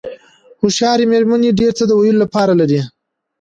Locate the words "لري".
2.59-2.81